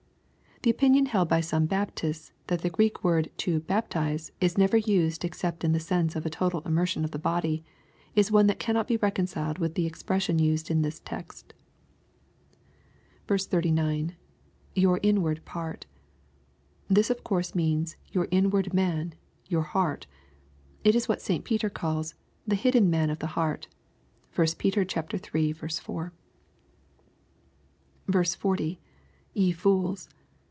[0.63, 5.25] The opinion held by some Baptists that the Greek word to" baptize" is never used
[5.25, 7.63] except in the sense of a total immersion of the body,
[8.15, 11.55] is one that cannot be reconciled with the expression used in this text.
[13.27, 14.15] 39.
[14.75, 15.87] —[Your inward part]
[16.87, 19.15] This of course means your inward man—
[19.49, 20.05] ^your heart."
[20.83, 21.43] It is what St.
[21.43, 22.13] Peter calls"
[22.47, 23.67] the hidden man of the heart."
[24.35, 24.77] (1 Pet.
[24.77, 25.53] iii.
[25.53, 26.11] 4.)
[28.13, 28.77] iO.
[29.33, 30.07] —[Ye fools.